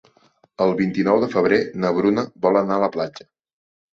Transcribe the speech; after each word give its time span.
El 0.63 0.71
vint-i-nou 0.79 1.19
de 1.23 1.27
febrer 1.33 1.59
na 1.83 1.91
Bruna 1.97 2.25
vol 2.45 2.57
anar 2.63 2.79
a 2.81 2.83
la 2.87 2.89
platja. 2.99 3.29